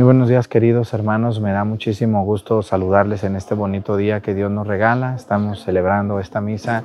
[0.00, 4.32] Muy buenos días queridos hermanos, me da muchísimo gusto saludarles en este bonito día que
[4.32, 5.14] Dios nos regala.
[5.14, 6.84] Estamos celebrando esta misa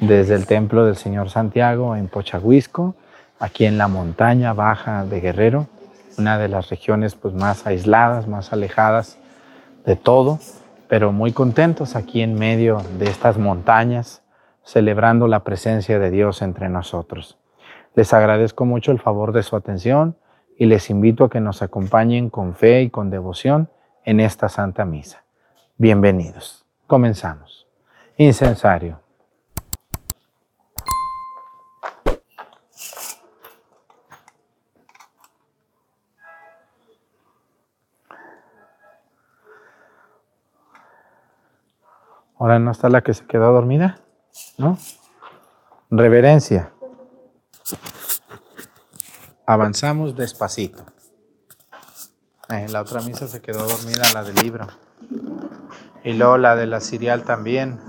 [0.00, 2.94] desde el Templo del Señor Santiago en Pochahuisco,
[3.38, 5.66] aquí en la montaña baja de Guerrero,
[6.16, 9.18] una de las regiones pues, más aisladas, más alejadas
[9.84, 10.38] de todo,
[10.88, 14.22] pero muy contentos aquí en medio de estas montañas,
[14.64, 17.36] celebrando la presencia de Dios entre nosotros.
[17.94, 20.16] Les agradezco mucho el favor de su atención
[20.58, 23.70] y les invito a que nos acompañen con fe y con devoción
[24.04, 25.22] en esta Santa Misa.
[25.76, 26.66] Bienvenidos.
[26.88, 27.68] Comenzamos.
[28.16, 29.00] Incensario.
[42.36, 44.00] Ahora no está la que se quedó dormida,
[44.58, 44.76] ¿no?
[45.90, 46.72] Reverencia.
[49.48, 50.84] Avanzamos despacito.
[52.50, 54.66] Eh, la otra misa se quedó dormida la del libro.
[56.04, 57.80] Y luego la de la Sirial también.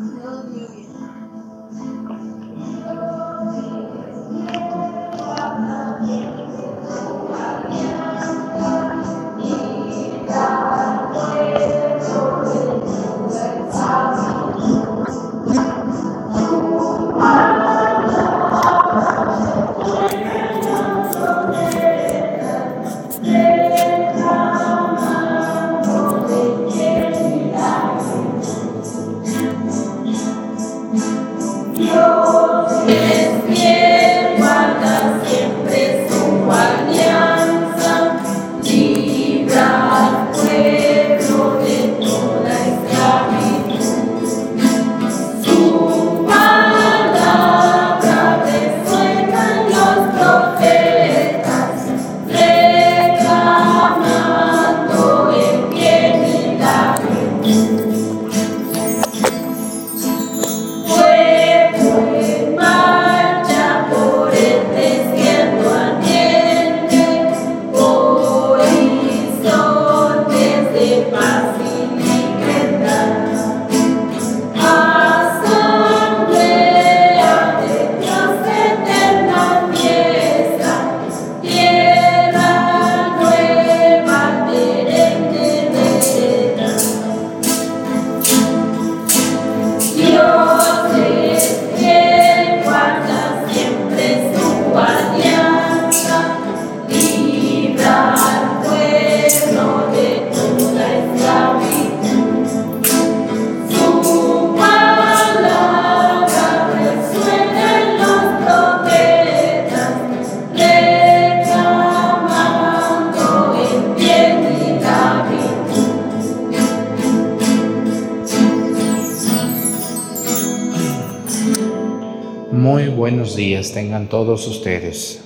[124.30, 125.24] Todos ustedes.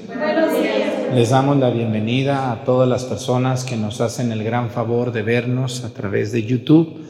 [1.13, 5.23] Les damos la bienvenida a todas las personas que nos hacen el gran favor de
[5.23, 7.05] vernos a través de YouTube,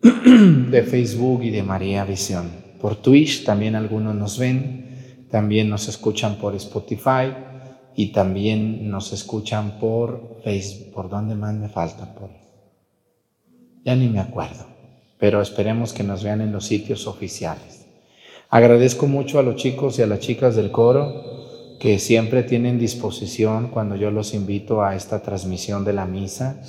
[0.02, 2.48] de Facebook y de María Visión.
[2.80, 7.34] Por Twitch también algunos nos ven, también nos escuchan por Spotify
[7.96, 10.92] y también nos escuchan por Facebook.
[10.94, 12.14] ¿Por dónde más me falta?
[12.14, 12.30] Por...
[13.84, 14.64] Ya ni me acuerdo,
[15.18, 17.85] pero esperemos que nos vean en los sitios oficiales.
[18.48, 23.68] Agradezco mucho a los chicos y a las chicas del coro que siempre tienen disposición
[23.68, 26.60] cuando yo los invito a esta transmisión de la misa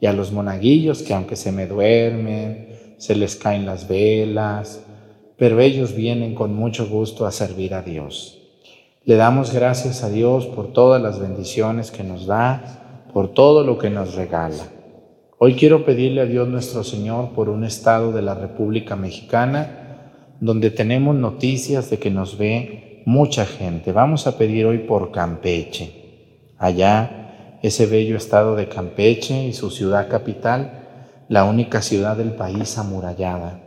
[0.00, 4.84] y a los monaguillos que aunque se me duermen, se les caen las velas,
[5.36, 8.38] pero ellos vienen con mucho gusto a servir a Dios.
[9.04, 13.78] Le damos gracias a Dios por todas las bendiciones que nos da, por todo lo
[13.78, 14.64] que nos regala.
[15.38, 19.81] Hoy quiero pedirle a Dios nuestro Señor por un estado de la República Mexicana,
[20.42, 23.92] donde tenemos noticias de que nos ve mucha gente.
[23.92, 25.92] Vamos a pedir hoy por Campeche.
[26.58, 30.80] Allá, ese bello estado de Campeche y su ciudad capital,
[31.28, 33.60] la única ciudad del país amurallada.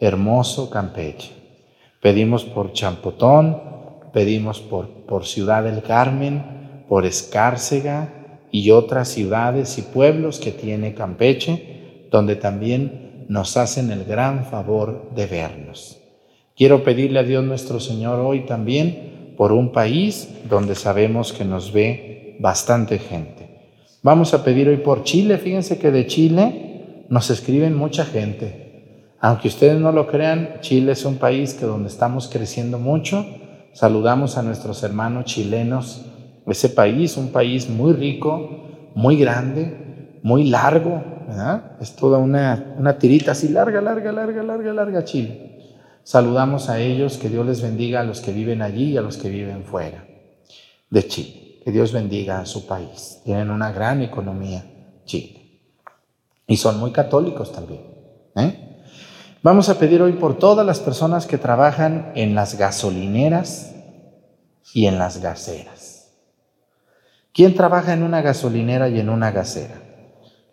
[0.00, 1.30] Hermoso Campeche.
[2.02, 3.62] Pedimos por Champotón,
[4.12, 10.92] pedimos por, por Ciudad del Carmen, por Escárcega y otras ciudades y pueblos que tiene
[10.92, 15.95] Campeche, donde también nos hacen el gran favor de vernos.
[16.56, 21.70] Quiero pedirle a Dios nuestro Señor hoy también por un país donde sabemos que nos
[21.70, 23.74] ve bastante gente.
[24.02, 25.36] Vamos a pedir hoy por Chile.
[25.36, 29.10] Fíjense que de Chile nos escriben mucha gente.
[29.20, 33.26] Aunque ustedes no lo crean, Chile es un país que donde estamos creciendo mucho.
[33.74, 36.06] Saludamos a nuestros hermanos chilenos.
[36.46, 41.72] Ese país, un país muy rico, muy grande, muy largo, ¿verdad?
[41.82, 45.55] Es toda una, una tirita así larga, larga, larga, larga, larga Chile.
[46.06, 49.16] Saludamos a ellos, que Dios les bendiga a los que viven allí y a los
[49.16, 50.06] que viven fuera
[50.88, 51.58] de Chile.
[51.64, 53.20] Que Dios bendiga a su país.
[53.24, 54.64] Tienen una gran economía
[55.04, 55.62] Chile.
[56.46, 57.82] Y son muy católicos también.
[58.36, 58.84] ¿eh?
[59.42, 63.74] Vamos a pedir hoy por todas las personas que trabajan en las gasolineras
[64.74, 66.12] y en las gaseras.
[67.34, 69.82] ¿Quién trabaja en una gasolinera y en una gasera?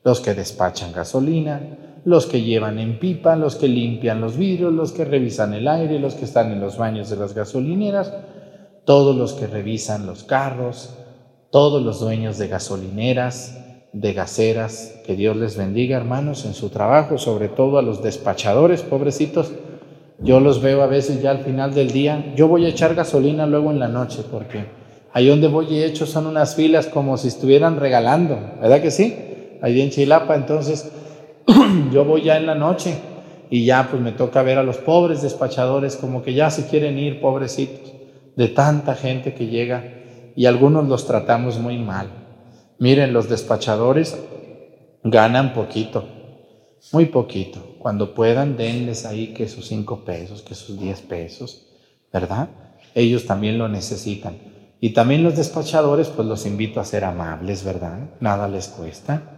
[0.04, 4.92] Los que despachan gasolina, los que llevan en pipa, los que limpian los vidrios, los
[4.92, 8.14] que revisan el aire, los que están en los baños de las gasolineras,
[8.86, 10.96] todos los que revisan los carros,
[11.50, 13.58] todos los dueños de gasolineras,
[13.94, 18.82] de gaseras, que Dios les bendiga hermanos en su trabajo, sobre todo a los despachadores,
[18.82, 19.52] pobrecitos.
[20.20, 22.34] Yo los veo a veces ya al final del día.
[22.36, 24.66] Yo voy a echar gasolina luego en la noche porque
[25.14, 29.16] ahí donde voy y echo son unas filas como si estuvieran regalando, ¿verdad que sí?
[29.62, 30.92] Ahí en Chilapa, entonces
[31.92, 32.96] yo voy ya en la noche
[33.50, 36.98] y ya pues me toca ver a los pobres despachadores como que ya se quieren
[36.98, 37.94] ir, pobrecitos,
[38.36, 39.84] de tanta gente que llega
[40.36, 42.08] y algunos los tratamos muy mal.
[42.80, 44.18] Miren, los despachadores
[45.04, 46.06] ganan poquito,
[46.92, 47.76] muy poquito.
[47.78, 51.68] Cuando puedan, denles ahí que sus cinco pesos, que sus diez pesos,
[52.12, 52.50] ¿verdad?
[52.96, 54.38] Ellos también lo necesitan.
[54.80, 58.10] Y también los despachadores, pues los invito a ser amables, ¿verdad?
[58.20, 59.33] Nada les cuesta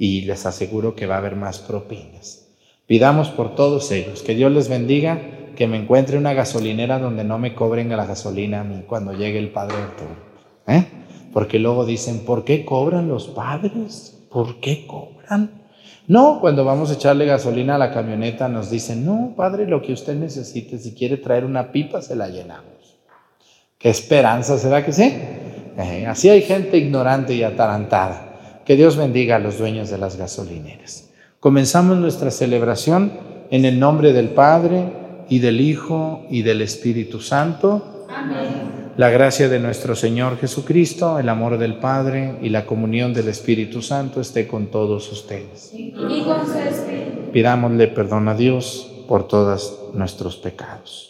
[0.00, 2.48] y les aseguro que va a haber más propinas.
[2.86, 5.20] Pidamos por todos ellos, que Dios les bendiga,
[5.54, 9.38] que me encuentre una gasolinera donde no me cobren la gasolina a mí cuando llegue
[9.38, 10.16] el Padre Arturo.
[10.68, 10.86] ¿eh?
[11.34, 14.18] Porque luego dicen, ¿por qué cobran los padres?
[14.30, 15.50] ¿Por qué cobran?
[16.08, 19.92] No, cuando vamos a echarle gasolina a la camioneta nos dicen, no, padre, lo que
[19.92, 22.98] usted necesite, si quiere traer una pipa, se la llenamos.
[23.76, 25.14] Qué esperanza, ¿será que sí?
[25.76, 28.29] Eh, así hay gente ignorante y atarantada.
[28.70, 31.10] Que Dios bendiga a los dueños de las gasolineras.
[31.40, 33.10] Comenzamos nuestra celebración
[33.50, 34.92] en el nombre del Padre
[35.28, 38.06] y del Hijo y del Espíritu Santo.
[38.08, 38.92] Amén.
[38.96, 43.82] La gracia de nuestro Señor Jesucristo, el amor del Padre y la comunión del Espíritu
[43.82, 45.72] Santo esté con todos ustedes.
[45.74, 47.32] Y con su espíritu.
[47.32, 51.09] Pidámosle perdón a Dios por todos nuestros pecados.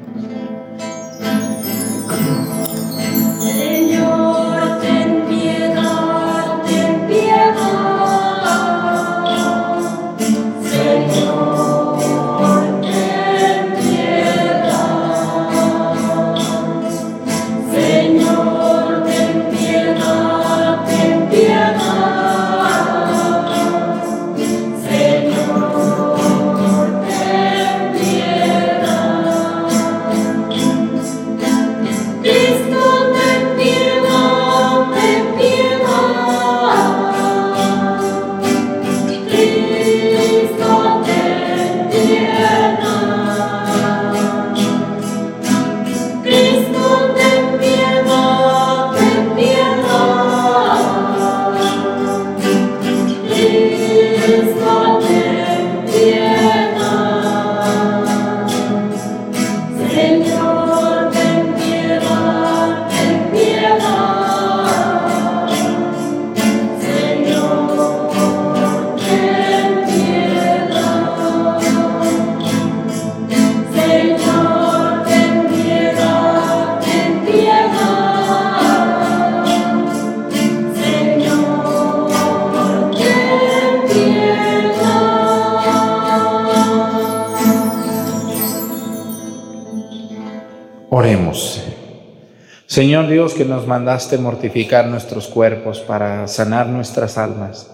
[92.65, 97.71] Señor Dios, que nos mandaste mortificar nuestros cuerpos para sanar nuestras almas,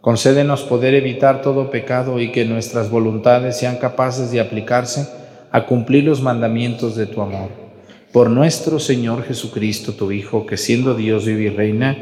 [0.00, 5.08] concédenos poder evitar todo pecado y que nuestras voluntades sean capaces de aplicarse
[5.50, 7.48] a cumplir los mandamientos de tu amor.
[8.12, 11.98] Por nuestro Señor Jesucristo, tu Hijo, que siendo Dios vive y reina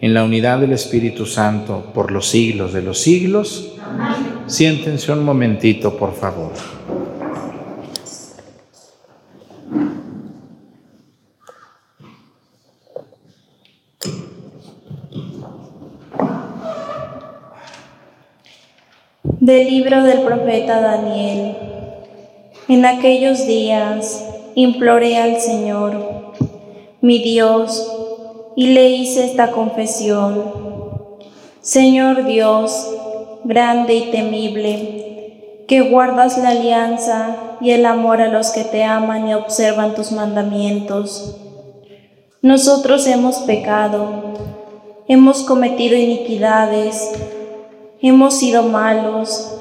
[0.00, 3.74] en la unidad del Espíritu Santo por los siglos de los siglos.
[4.46, 6.52] Siéntense un momentito, por favor.
[19.44, 21.54] Del libro del profeta Daniel.
[22.66, 24.24] En aquellos días
[24.54, 26.32] imploré al Señor,
[27.02, 27.92] mi Dios,
[28.56, 30.44] y le hice esta confesión.
[31.60, 32.88] Señor Dios,
[33.44, 39.28] grande y temible, que guardas la alianza y el amor a los que te aman
[39.28, 41.36] y observan tus mandamientos.
[42.40, 44.22] Nosotros hemos pecado,
[45.06, 47.12] hemos cometido iniquidades,
[48.08, 49.56] hemos sido malos,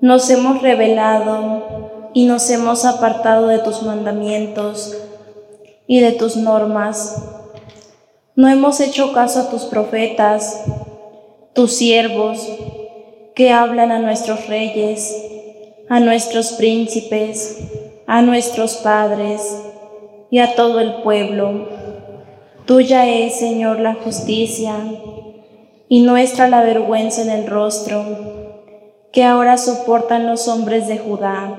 [0.00, 4.96] nos hemos rebelado y nos hemos apartado de tus mandamientos
[5.86, 7.22] y de tus normas.
[8.34, 10.64] No hemos hecho caso a tus profetas,
[11.52, 12.48] tus siervos,
[13.34, 15.14] que hablan a nuestros reyes,
[15.90, 17.58] a nuestros príncipes,
[18.06, 19.62] a nuestros padres
[20.30, 21.68] y a todo el pueblo.
[22.64, 24.74] Tuya es, Señor, la justicia
[25.88, 28.04] y nuestra la vergüenza en el rostro,
[29.12, 31.58] que ahora soportan los hombres de Judá,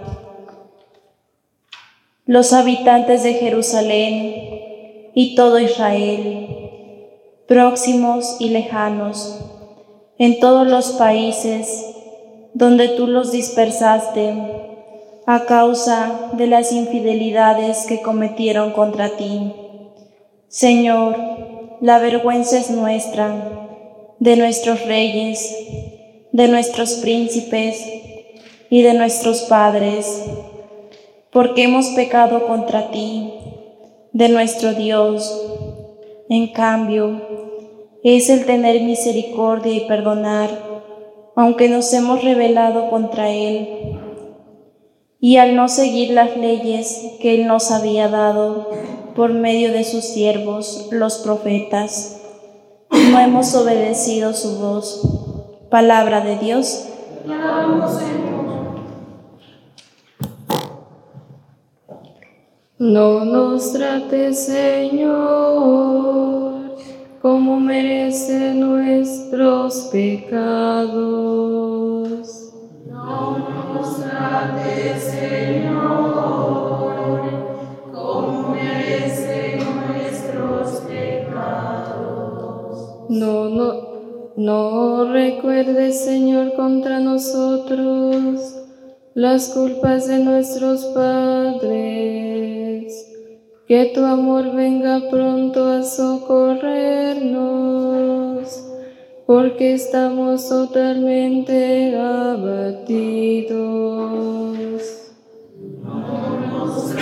[2.26, 6.48] los habitantes de Jerusalén y todo Israel,
[7.48, 9.40] próximos y lejanos,
[10.20, 11.86] en todos los países
[12.54, 14.34] donde tú los dispersaste
[15.26, 19.54] a causa de las infidelidades que cometieron contra ti.
[20.48, 21.16] Señor,
[21.82, 23.69] la vergüenza es nuestra
[24.20, 25.56] de nuestros reyes,
[26.34, 27.82] de nuestros príncipes
[28.70, 30.24] y de nuestros padres,
[31.32, 33.32] porque hemos pecado contra ti,
[34.12, 35.46] de nuestro Dios.
[36.30, 37.22] En cambio,
[38.04, 40.50] es el tener misericordia y perdonar,
[41.36, 43.68] aunque nos hemos rebelado contra Él.
[45.22, 48.70] Y al no seguir las leyes que Él nos había dado
[49.16, 52.19] por medio de sus siervos, los profetas,
[53.10, 55.02] no hemos obedecido su voz.
[55.70, 56.86] Palabra de Dios.
[62.78, 65.10] No nos trate, Señor,
[67.22, 70.90] como merece nuestros pecados.
[72.90, 73.38] No
[73.74, 76.69] nos trate, Señor,
[83.10, 83.74] No, no,
[84.38, 88.56] no recuerdes, Señor, contra nosotros
[89.16, 91.74] las culpas de nuestros padres.
[93.68, 98.64] Que tu amor venga pronto a socorrernos,
[99.26, 103.50] porque estamos totalmente abatidos.
[105.84, 106.94] No nos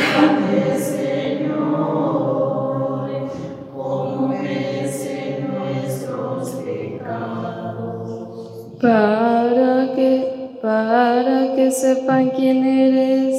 [8.81, 13.35] Para que, para que sepan quién eres,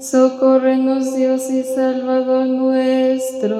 [0.00, 3.54] socórrenos Dios y Salvador nuestro.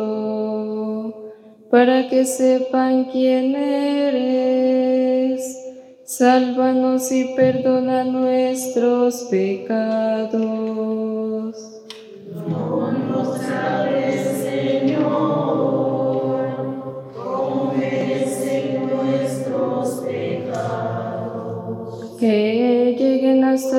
[1.71, 5.43] Para que sepan quién eres,
[6.07, 10.68] sálvanos y perdona nuestros pecados.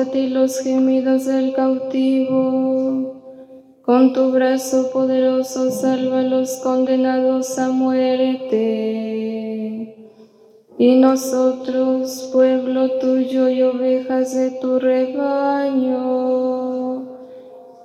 [0.00, 3.20] Hasta ti los gemidos del cautivo.
[3.82, 8.46] Con tu brazo poderoso salva a los condenados a muerte.
[10.78, 15.98] Y nosotros, pueblo tuyo y ovejas de tu rebaño,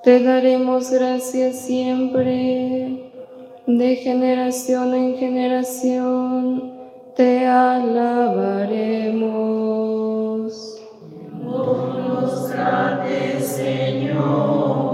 [0.04, 3.12] te daremos gracias siempre,
[3.68, 6.72] de generación en generación,
[7.16, 9.16] te alabaremos.
[13.40, 14.85] Señor,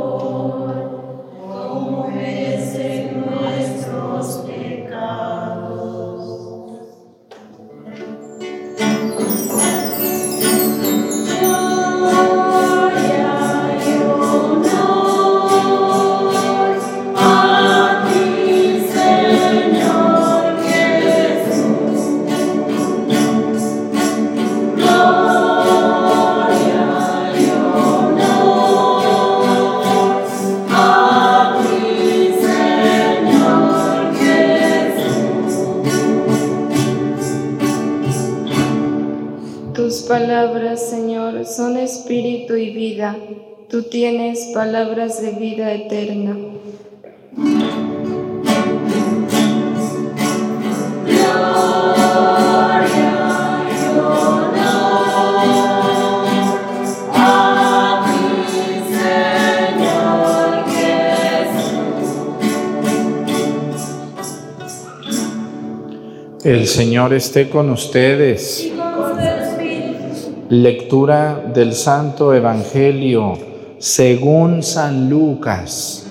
[40.41, 43.15] palabras, Señor, son espíritu y vida.
[43.69, 46.36] Tú tienes palabras de vida eterna.
[66.43, 68.70] El Señor esté con ustedes.
[70.51, 73.38] Lectura del Santo Evangelio
[73.79, 76.11] según San Lucas.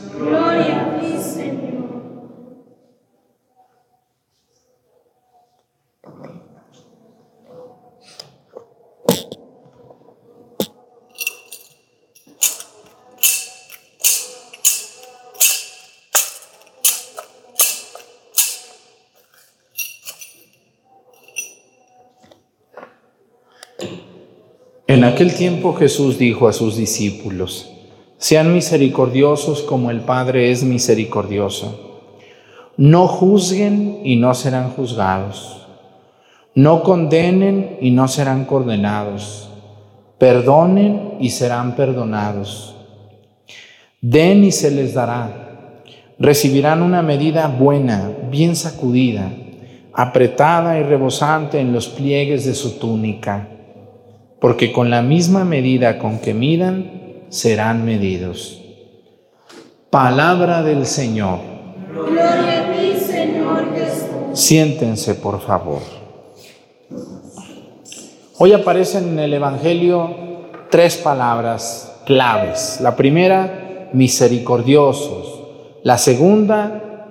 [25.01, 27.73] En aquel tiempo Jesús dijo a sus discípulos,
[28.19, 32.03] sean misericordiosos como el Padre es misericordioso.
[32.77, 35.67] No juzguen y no serán juzgados.
[36.55, 39.49] No condenen y no serán condenados.
[40.19, 42.77] Perdonen y serán perdonados.
[44.03, 45.81] Den y se les dará.
[46.19, 49.33] Recibirán una medida buena, bien sacudida,
[49.95, 53.49] apretada y rebosante en los pliegues de su túnica
[54.41, 58.61] porque con la misma medida con que midan, serán medidos.
[59.91, 61.41] Palabra del Señor.
[61.93, 64.09] Gloria a ti, Señor Jesús.
[64.33, 65.81] Siéntense, por favor.
[68.39, 70.15] Hoy aparecen en el Evangelio
[70.71, 72.79] tres palabras claves.
[72.81, 75.43] La primera, misericordiosos.
[75.83, 77.09] La segunda,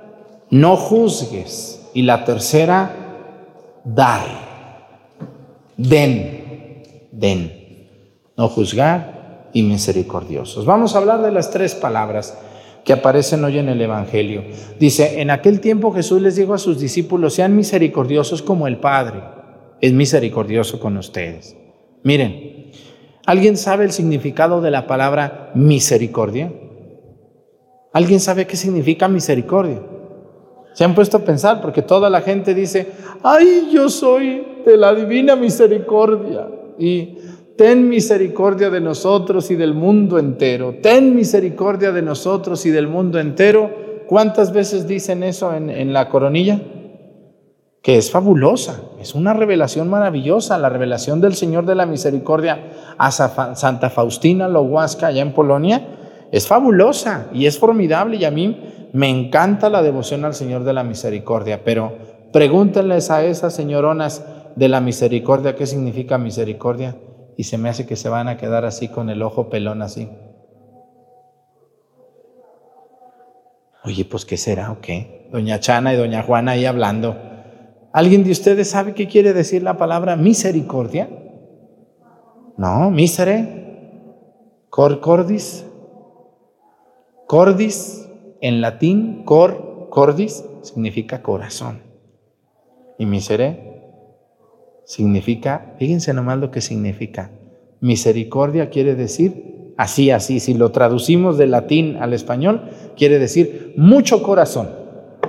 [0.49, 1.87] no juzgues.
[1.93, 2.91] Y la tercera,
[3.83, 4.25] dar.
[5.77, 6.38] Den
[7.19, 7.87] den,
[8.37, 10.65] no juzgar y misericordiosos.
[10.65, 12.37] Vamos a hablar de las tres palabras
[12.85, 14.43] que aparecen hoy en el Evangelio.
[14.79, 19.21] Dice, en aquel tiempo Jesús les dijo a sus discípulos, sean misericordiosos como el Padre
[19.81, 21.55] es misericordioso con ustedes.
[22.03, 22.71] Miren,
[23.25, 26.51] ¿alguien sabe el significado de la palabra misericordia?
[27.93, 29.81] ¿Alguien sabe qué significa misericordia?
[30.73, 32.87] Se han puesto a pensar porque toda la gente dice,
[33.23, 36.47] ay, yo soy de la divina misericordia
[36.79, 37.17] y
[37.57, 40.75] ten misericordia de nosotros y del mundo entero.
[40.81, 43.69] Ten misericordia de nosotros y del mundo entero.
[44.07, 46.61] ¿Cuántas veces dicen eso en, la coronilla?
[47.81, 53.11] Que es fabulosa, es una revelación maravillosa, la revelación del Señor de la Misericordia a
[53.11, 55.85] Santa Faustina Loguasca allá en Polonia.
[56.31, 60.73] Es fabulosa y es formidable y a mí me encanta la devoción al Señor de
[60.73, 61.93] la Misericordia, pero
[62.31, 64.23] pregúntenles a esas señoronas
[64.59, 66.97] de la misericordia, ¿qué significa misericordia?
[67.37, 70.09] Y se me hace que se van a quedar así con el ojo pelón así.
[73.85, 75.29] Oye, pues ¿qué será o qué?
[75.31, 77.15] Doña Chana y doña Juana ahí hablando.
[77.93, 81.09] ¿Alguien de ustedes sabe qué quiere decir la palabra misericordia?
[82.57, 83.93] No, misere,
[84.69, 85.65] cor cordis,
[87.27, 88.09] cordis
[88.41, 91.81] en latín, cor, cordis significa corazón.
[92.97, 93.68] Y misere
[94.89, 97.29] significa, fíjense nomás lo que significa.
[97.79, 104.23] Misericordia quiere decir, así, así, si lo traducimos del latín al español, quiere decir mucho
[104.23, 104.67] corazón.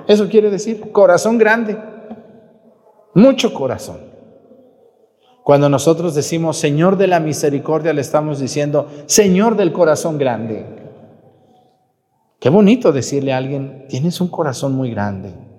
[0.08, 1.76] Eso quiere decir corazón grande,
[3.14, 3.98] mucho corazón.
[5.44, 10.64] Cuando nosotros decimos Señor de la misericordia, le estamos diciendo Señor del corazón grande.
[12.40, 15.49] Qué bonito decirle a alguien, tienes un corazón muy grande.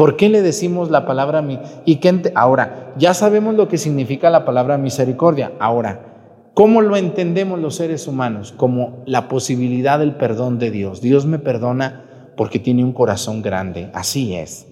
[0.00, 4.30] ¿Por qué le decimos la palabra mi y qué ahora ya sabemos lo que significa
[4.30, 5.52] la palabra misericordia.
[5.60, 8.54] Ahora, ¿cómo lo entendemos los seres humanos?
[8.56, 11.02] Como la posibilidad del perdón de Dios.
[11.02, 13.90] Dios me perdona porque tiene un corazón grande.
[13.92, 14.68] Así es.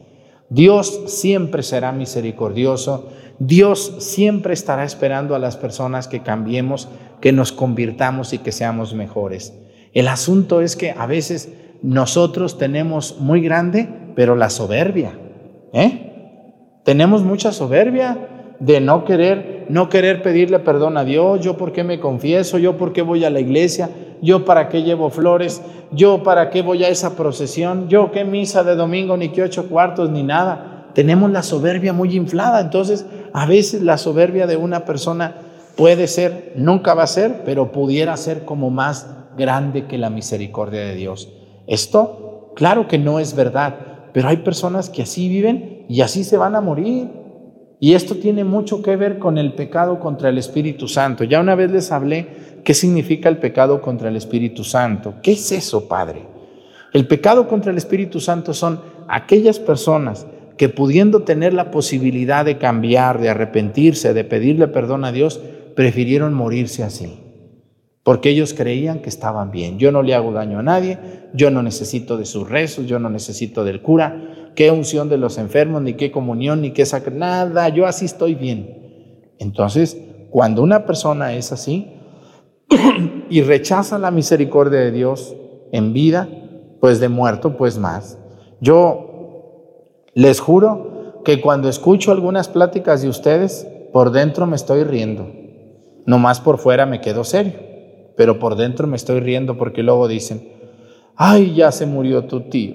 [0.48, 3.10] Dios siempre será misericordioso.
[3.38, 6.88] Dios siempre estará esperando a las personas que cambiemos,
[7.20, 9.52] que nos convirtamos y que seamos mejores.
[9.92, 11.50] El asunto es que a veces
[11.82, 13.88] nosotros tenemos muy grande,
[14.18, 15.12] pero la soberbia.
[15.72, 16.80] ¿eh?
[16.82, 21.38] Tenemos mucha soberbia de no querer, no querer pedirle perdón a Dios.
[21.38, 24.82] Yo por qué me confieso, yo por qué voy a la iglesia, yo para qué
[24.82, 29.28] llevo flores, yo para qué voy a esa procesión, yo qué misa de domingo, ni
[29.28, 30.90] qué ocho cuartos, ni nada.
[30.94, 32.60] Tenemos la soberbia muy inflada.
[32.60, 35.36] Entonces, a veces la soberbia de una persona
[35.76, 40.80] puede ser, nunca va a ser, pero pudiera ser como más grande que la misericordia
[40.80, 41.32] de Dios.
[41.68, 43.87] Esto, claro que no es verdad,
[44.18, 47.06] pero hay personas que así viven y así se van a morir.
[47.78, 51.22] Y esto tiene mucho que ver con el pecado contra el Espíritu Santo.
[51.22, 52.26] Ya una vez les hablé
[52.64, 55.14] qué significa el pecado contra el Espíritu Santo.
[55.22, 56.26] ¿Qué es eso, Padre?
[56.92, 60.26] El pecado contra el Espíritu Santo son aquellas personas
[60.56, 65.40] que pudiendo tener la posibilidad de cambiar, de arrepentirse, de pedirle perdón a Dios,
[65.76, 67.17] prefirieron morirse así
[68.08, 69.78] porque ellos creían que estaban bien.
[69.78, 70.98] Yo no le hago daño a nadie,
[71.34, 75.36] yo no necesito de sus rezos, yo no necesito del cura, qué unción de los
[75.36, 79.34] enfermos, ni qué comunión, ni qué sacra, nada, yo así estoy bien.
[79.38, 81.98] Entonces, cuando una persona es así
[83.28, 85.36] y rechaza la misericordia de Dios
[85.70, 86.30] en vida,
[86.80, 88.18] pues de muerto, pues más.
[88.62, 95.30] Yo les juro que cuando escucho algunas pláticas de ustedes, por dentro me estoy riendo.
[96.06, 97.67] Nomás por fuera me quedo serio,
[98.18, 100.42] pero por dentro me estoy riendo porque luego dicen,
[101.14, 102.74] ay, ya se murió tu tío.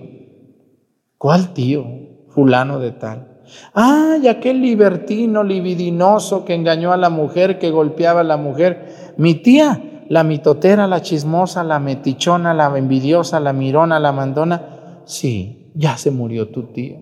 [1.18, 1.86] ¿Cuál tío?
[2.30, 3.42] Fulano de tal.
[3.74, 9.14] Ay, aquel libertino libidinoso que engañó a la mujer, que golpeaba a la mujer.
[9.18, 15.02] Mi tía, la mitotera, la chismosa, la metichona, la envidiosa, la mirona, la mandona.
[15.04, 17.02] Sí, ya se murió tu tía.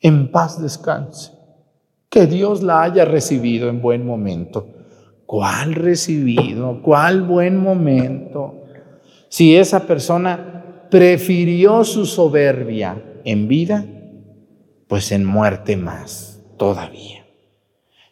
[0.00, 1.32] En paz descanse.
[2.10, 4.66] Que Dios la haya recibido en buen momento.
[5.28, 6.80] ¿Cuál recibido?
[6.80, 8.64] ¿Cuál buen momento?
[9.28, 13.84] Si esa persona prefirió su soberbia en vida,
[14.86, 17.26] pues en muerte más todavía.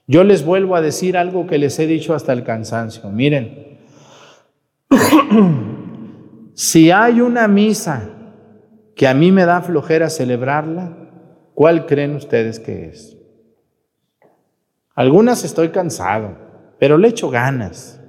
[0.06, 3.08] Yo les vuelvo a decir algo que les he dicho hasta el cansancio.
[3.08, 3.78] Miren,
[6.52, 8.10] si hay una misa
[8.94, 10.94] que a mí me da flojera celebrarla,
[11.54, 13.16] ¿cuál creen ustedes que es?
[14.94, 16.45] Algunas estoy cansado,
[16.78, 18.00] pero le echo ganas.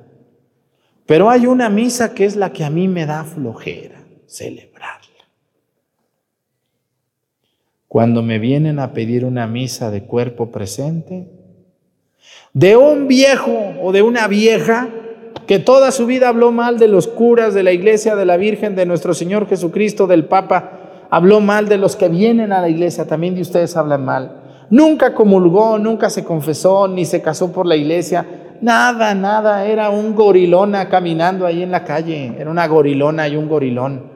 [1.05, 5.07] Pero hay una misa que es la que a mí me da flojera celebrarla.
[7.87, 11.31] Cuando me vienen a pedir una misa de cuerpo presente,
[12.53, 14.89] de un viejo o de una vieja
[15.47, 18.75] que toda su vida habló mal de los curas, de la iglesia, de la Virgen,
[18.75, 23.07] de nuestro Señor Jesucristo, del Papa, habló mal de los que vienen a la iglesia,
[23.07, 24.41] también de ustedes hablan mal.
[24.69, 28.25] Nunca comulgó, nunca se confesó, ni se casó por la iglesia,
[28.61, 33.47] Nada, nada, era un gorilona caminando ahí en la calle, era una gorilona y un
[33.47, 34.11] gorilón.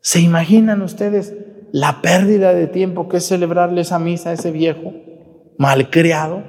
[0.00, 1.34] ¿Se imaginan ustedes
[1.72, 4.92] la pérdida de tiempo que es celebrarle esa misa a ese viejo
[5.58, 6.44] malcriado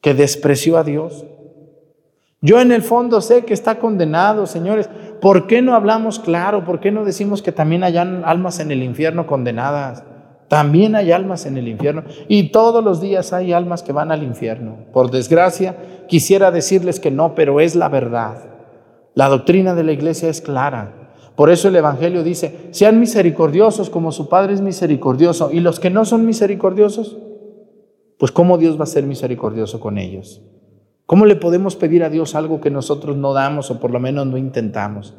[0.00, 1.24] que despreció a Dios?
[2.40, 4.90] Yo en el fondo sé que está condenado, señores.
[5.20, 6.64] ¿Por qué no hablamos claro?
[6.64, 10.04] ¿Por qué no decimos que también hay almas en el infierno condenadas?
[10.52, 14.22] También hay almas en el infierno y todos los días hay almas que van al
[14.22, 14.84] infierno.
[14.92, 18.50] Por desgracia, quisiera decirles que no, pero es la verdad.
[19.14, 21.14] La doctrina de la iglesia es clara.
[21.36, 25.50] Por eso el Evangelio dice, sean misericordiosos como su Padre es misericordioso.
[25.50, 27.16] Y los que no son misericordiosos,
[28.18, 30.42] pues ¿cómo Dios va a ser misericordioso con ellos?
[31.06, 34.26] ¿Cómo le podemos pedir a Dios algo que nosotros no damos o por lo menos
[34.26, 35.14] no intentamos?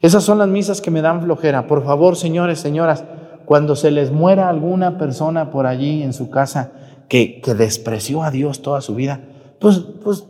[0.00, 1.66] Esas son las misas que me dan flojera.
[1.66, 3.04] Por favor, señores, señoras,
[3.46, 6.72] cuando se les muera alguna persona por allí en su casa
[7.08, 9.20] que, que despreció a Dios toda su vida,
[9.60, 10.26] pues, pues,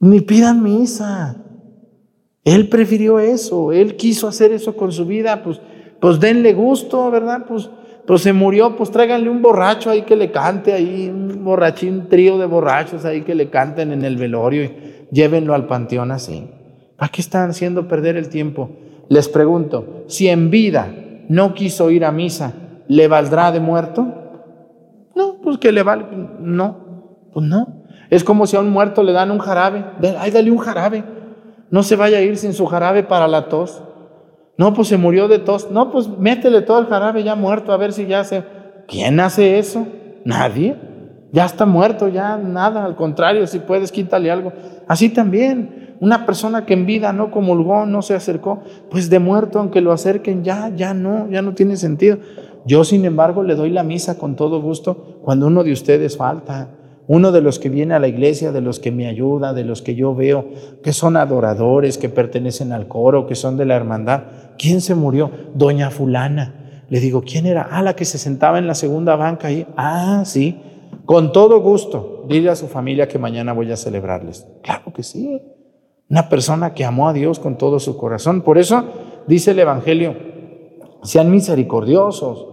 [0.00, 1.36] ni pidan misa.
[2.44, 5.60] Él prefirió eso, él quiso hacer eso con su vida, pues,
[6.00, 7.44] pues denle gusto, ¿verdad?
[7.46, 7.70] Pues,
[8.06, 12.08] pues se murió, pues tráiganle un borracho ahí que le cante, ahí un borrachín, un
[12.08, 14.72] trío de borrachos ahí que le canten en el velorio y
[15.12, 16.48] llévenlo al panteón así.
[16.96, 18.70] ¿Para qué están haciendo perder el tiempo?
[19.08, 20.92] Les pregunto, si en vida
[21.32, 22.52] no quiso ir a misa,
[22.88, 24.06] ¿le valdrá de muerto?
[25.14, 26.04] No, pues que le vale.
[26.40, 26.76] No,
[27.32, 27.84] pues no.
[28.10, 29.82] Es como si a un muerto le dan un jarabe.
[30.18, 31.02] Ay, dale un jarabe.
[31.70, 33.82] No se vaya a ir sin su jarabe para la tos.
[34.58, 35.70] No, pues se murió de tos.
[35.70, 38.44] No, pues métele todo el jarabe ya muerto a ver si ya se...
[38.86, 39.86] ¿Quién hace eso?
[40.26, 40.76] Nadie.
[41.32, 42.84] Ya está muerto, ya nada.
[42.84, 44.52] Al contrario, si puedes, quítale algo.
[44.86, 45.81] Así también.
[46.02, 49.92] Una persona que en vida no comulgó, no se acercó, pues de muerto, aunque lo
[49.92, 52.18] acerquen, ya, ya no, ya no tiene sentido.
[52.66, 56.70] Yo, sin embargo, le doy la misa con todo gusto cuando uno de ustedes falta.
[57.06, 59.80] Uno de los que viene a la iglesia, de los que me ayuda, de los
[59.80, 60.48] que yo veo,
[60.82, 64.24] que son adoradores, que pertenecen al coro, que son de la hermandad.
[64.58, 65.30] ¿Quién se murió?
[65.54, 66.82] Doña fulana.
[66.88, 67.68] Le digo, ¿quién era?
[67.70, 69.68] Ah, la que se sentaba en la segunda banca ahí.
[69.76, 70.60] Ah, sí.
[71.06, 74.48] Con todo gusto, dile a su familia que mañana voy a celebrarles.
[74.64, 75.40] Claro que sí.
[76.12, 78.42] Una persona que amó a Dios con todo su corazón.
[78.42, 78.84] Por eso
[79.26, 80.14] dice el Evangelio,
[81.02, 82.48] sean misericordiosos.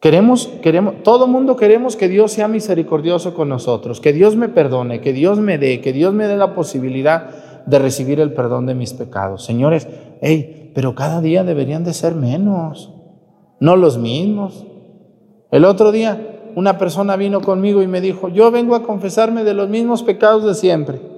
[0.00, 5.02] Queremos, queremos, todo mundo queremos que Dios sea misericordioso con nosotros, que Dios me perdone,
[5.02, 8.74] que Dios me dé, que Dios me dé la posibilidad de recibir el perdón de
[8.74, 9.44] mis pecados.
[9.44, 9.86] Señores,
[10.22, 12.90] hey, pero cada día deberían de ser menos,
[13.60, 14.64] no los mismos.
[15.50, 19.52] El otro día una persona vino conmigo y me dijo, yo vengo a confesarme de
[19.52, 21.11] los mismos pecados de siempre.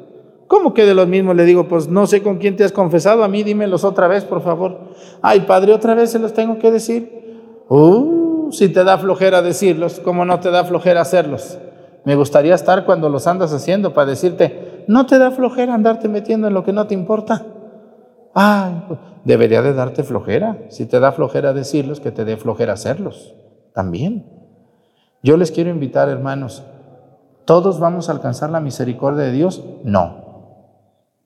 [0.47, 1.37] ¿Cómo que de los mismos?
[1.37, 4.25] Le digo, pues no sé con quién te has confesado, a mí dímelos otra vez,
[4.25, 4.79] por favor.
[5.23, 7.65] Ay, padre, otra vez se los tengo que decir.
[7.69, 11.59] Uh, si te da flojera decirlos, ¿cómo no te da flojera hacerlos?
[12.05, 16.49] Me gustaría estar cuando los andas haciendo para decirte, no te da flojera andarte metiendo
[16.49, 17.47] en lo que no te importa.
[18.35, 20.59] Ay, pues, debería de darte flojera.
[20.69, 23.35] Si te da flojera decirlos, que te dé flojera hacerlos.
[23.73, 24.27] También.
[25.23, 26.63] Yo les quiero invitar, hermanos,
[27.47, 29.65] ¿todos vamos a alcanzar la misericordia de Dios?
[29.85, 30.24] No.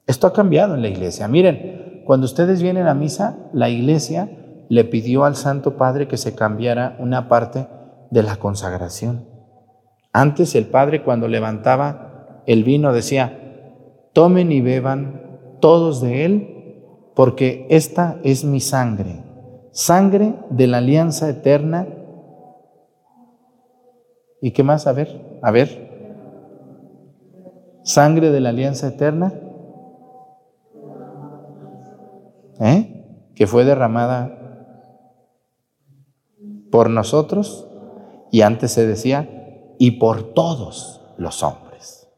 [0.09, 1.29] Esto ha cambiado en la iglesia.
[1.29, 4.31] Miren, cuando ustedes vienen a misa, la iglesia
[4.71, 7.69] le pidió al Santo Padre que se cambiara una parte
[8.11, 9.29] de la consagración.
[10.15, 16.83] Antes el Padre cuando levantaba el vino decía, tomen y beban todos de él,
[17.15, 19.23] porque esta es mi sangre,
[19.73, 21.87] sangre de la alianza eterna.
[24.41, 24.87] ¿Y qué más?
[24.87, 25.87] A ver, a ver.
[27.83, 29.35] Sangre de la alianza eterna.
[32.61, 33.31] ¿Eh?
[33.35, 34.39] Que fue derramada
[36.71, 37.69] por nosotros
[38.31, 39.29] y antes se decía
[39.79, 42.09] y por todos los hombres.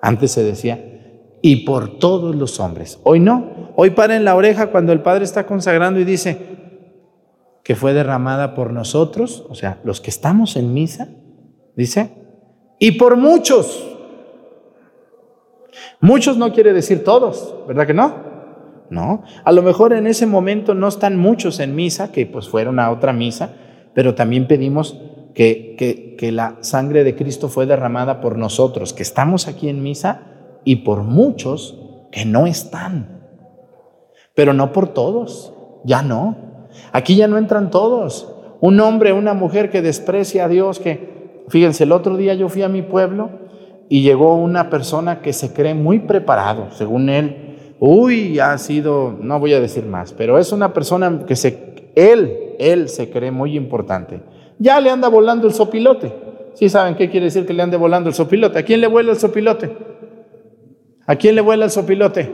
[0.00, 2.98] Antes se decía y por todos los hombres.
[3.04, 3.72] Hoy no.
[3.76, 6.54] Hoy para en la oreja cuando el Padre está consagrando y dice
[7.62, 11.08] que fue derramada por nosotros, o sea, los que estamos en misa,
[11.74, 12.12] dice,
[12.78, 13.90] y por muchos.
[16.00, 18.33] Muchos no quiere decir todos, ¿verdad que no?
[18.94, 19.24] No.
[19.44, 22.90] A lo mejor en ese momento no están muchos en misa, que pues fueron a
[22.90, 23.50] otra misa,
[23.92, 25.00] pero también pedimos
[25.34, 29.82] que, que, que la sangre de Cristo fue derramada por nosotros, que estamos aquí en
[29.82, 30.22] misa,
[30.64, 31.78] y por muchos
[32.10, 33.20] que no están.
[34.34, 35.52] Pero no por todos,
[35.84, 36.36] ya no.
[36.92, 38.32] Aquí ya no entran todos.
[38.60, 42.62] Un hombre, una mujer que desprecia a Dios, que, fíjense, el otro día yo fui
[42.62, 43.30] a mi pueblo
[43.88, 47.43] y llegó una persona que se cree muy preparado, según él.
[47.80, 52.54] Uy, ha sido, no voy a decir más, pero es una persona que se, él,
[52.58, 54.20] él se cree muy importante.
[54.58, 56.12] Ya le anda volando el sopilote.
[56.54, 58.58] ¿Sí saben qué quiere decir que le ande volando el sopilote?
[58.58, 59.76] ¿A quién le vuela el sopilote?
[61.06, 62.30] ¿A quién le vuela el sopilote?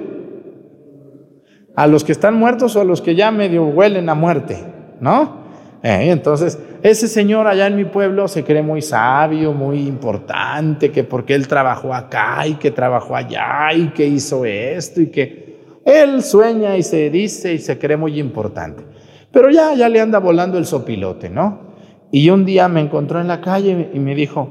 [1.74, 4.58] ¿A los que están muertos o a los que ya medio huelen a muerte?
[5.00, 5.40] ¿No?
[5.82, 11.04] Eh, entonces, ese señor allá en mi pueblo se cree muy sabio, muy importante, que
[11.04, 16.22] porque él trabajó acá y que trabajó allá y que hizo esto y que él
[16.22, 18.82] sueña y se dice y se cree muy importante.
[19.30, 21.70] Pero ya, ya le anda volando el sopilote, ¿no?
[22.10, 24.48] Y un día me encontró en la calle y me dijo,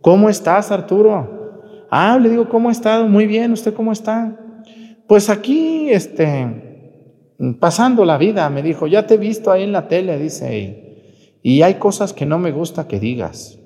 [0.00, 1.86] ¿cómo estás, Arturo?
[1.90, 3.08] Ah, le digo, ¿cómo ha estado?
[3.08, 4.36] Muy bien, ¿usted cómo está?
[5.06, 9.86] Pues aquí, este, pasando la vida, me dijo, ya te he visto ahí en la
[9.86, 10.83] tele, dice,
[11.46, 13.58] y hay cosas que no me gusta que digas.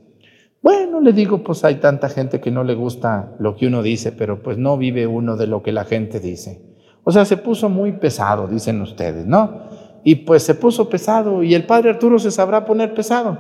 [0.61, 4.11] Bueno, le digo, pues hay tanta gente que no le gusta lo que uno dice,
[4.11, 6.61] pero pues no vive uno de lo que la gente dice.
[7.05, 9.69] O sea, se puso muy pesado, dicen ustedes, ¿no?
[10.03, 13.39] Y pues se puso pesado y el padre Arturo se sabrá poner pesado.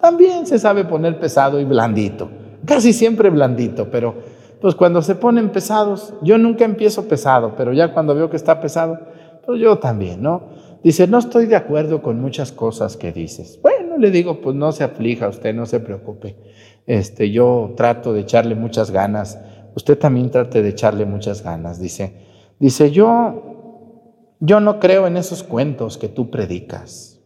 [0.00, 2.28] También se sabe poner pesado y blandito,
[2.64, 4.16] casi siempre blandito, pero
[4.60, 8.60] pues cuando se ponen pesados, yo nunca empiezo pesado, pero ya cuando veo que está
[8.60, 8.98] pesado,
[9.46, 10.55] pues yo también, ¿no?
[10.86, 13.58] Dice, no estoy de acuerdo con muchas cosas que dices.
[13.60, 16.36] Bueno, le digo, pues no se aflija usted, no se preocupe.
[16.86, 19.36] Este, yo trato de echarle muchas ganas.
[19.74, 21.80] Usted también trate de echarle muchas ganas.
[21.80, 22.14] Dice,
[22.60, 27.20] dice, yo, yo no creo en esos cuentos que tú predicas,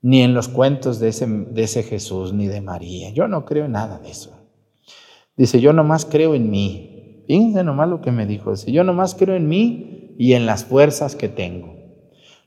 [0.00, 3.10] ni en los cuentos de ese, de ese Jesús, ni de María.
[3.10, 4.48] Yo no creo en nada de eso.
[5.36, 7.24] Dice, yo nomás creo en mí.
[7.26, 8.52] Fíjense nomás lo que me dijo.
[8.52, 11.75] Dice, yo nomás creo en mí y en las fuerzas que tengo.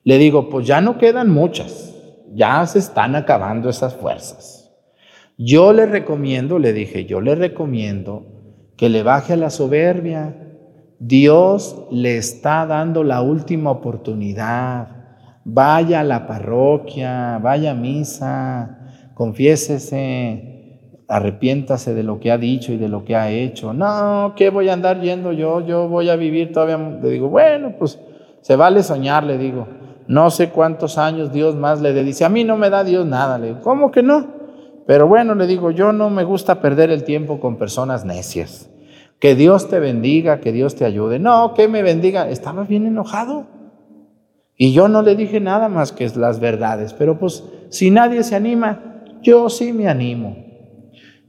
[0.03, 1.95] Le digo, pues ya no quedan muchas.
[2.33, 4.71] Ya se están acabando esas fuerzas.
[5.37, 8.25] Yo le recomiendo, le dije, yo le recomiendo
[8.75, 10.35] que le baje a la soberbia.
[10.99, 14.89] Dios le está dando la última oportunidad.
[15.45, 18.79] Vaya a la parroquia, vaya a misa,
[19.13, 20.49] confiésese,
[21.07, 23.73] arrepiéntase de lo que ha dicho y de lo que ha hecho.
[23.73, 25.65] No, ¿qué voy a andar yendo yo?
[25.65, 26.77] Yo voy a vivir todavía.
[27.01, 27.99] Le digo, bueno, pues
[28.41, 29.78] se vale soñar, le digo.
[30.09, 32.25] No sé cuántos años Dios más le dice.
[32.25, 33.37] A mí no me da Dios nada.
[33.37, 34.25] Le digo, ¿cómo que no?
[34.87, 38.71] Pero bueno, le digo, yo no me gusta perder el tiempo con personas necias.
[39.19, 41.19] Que Dios te bendiga, que Dios te ayude.
[41.19, 42.27] No, que me bendiga.
[42.27, 43.45] Estaba bien enojado.
[44.57, 46.93] Y yo no le dije nada más que las verdades.
[46.93, 50.37] Pero pues si nadie se anima, yo sí me animo.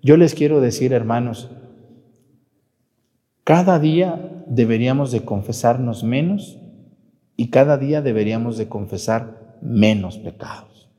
[0.02, 1.50] Yo les quiero decir, hermanos,
[3.44, 6.59] cada día deberíamos de confesarnos menos
[7.40, 10.90] y cada día deberíamos de confesar menos pecados.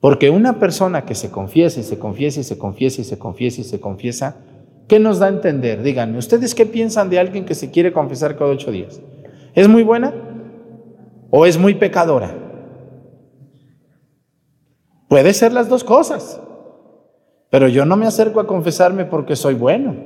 [0.00, 3.60] Porque una persona que se confiesa y se confiesa y se confiesa y se confiesa
[3.60, 4.36] y se confiesa,
[4.88, 5.82] ¿qué nos da a entender?
[5.82, 9.02] Díganme, ¿ustedes qué piensan de alguien que se quiere confesar cada ocho días?
[9.54, 10.14] ¿Es muy buena
[11.28, 12.34] o es muy pecadora?
[15.06, 16.40] Puede ser las dos cosas.
[17.50, 19.96] Pero yo no me acerco a confesarme porque soy bueno.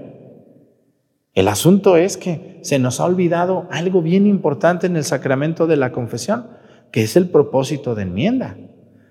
[1.35, 5.77] El asunto es que se nos ha olvidado algo bien importante en el sacramento de
[5.77, 6.49] la confesión,
[6.91, 8.57] que es el propósito de enmienda.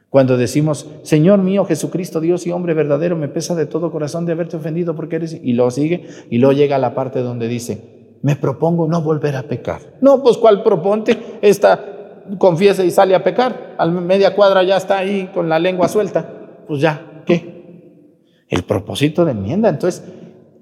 [0.10, 4.34] Cuando decimos, Señor mío, Jesucristo, Dios y hombre verdadero, me pesa de todo corazón de
[4.34, 5.40] haberte ofendido porque eres...
[5.42, 9.38] Y luego sigue, y luego llega a la parte donde dice, me propongo no volver
[9.38, 9.80] a pecar.
[10.02, 11.18] No, pues ¿cuál proponte?
[11.42, 13.76] Esta confiesa y sale a pecar.
[13.78, 16.30] A media cuadra ya está ahí con la lengua suelta.
[16.68, 18.44] Pues ya, ¿qué?
[18.50, 19.70] El propósito de enmienda.
[19.70, 20.04] Entonces,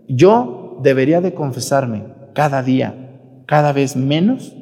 [0.07, 4.55] yo debería de confesarme cada día, cada vez menos,